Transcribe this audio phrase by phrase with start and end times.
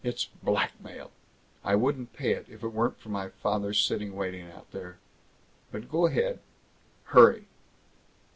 [0.03, 1.11] "It's blackmail!
[1.63, 4.97] I wouldn't pay it, if it weren't for my father sitting waiting out there.
[5.71, 6.39] But go ahead.
[7.03, 7.45] Hurry!"